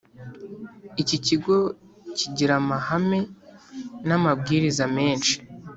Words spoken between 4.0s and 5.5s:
na amabwiriza menshi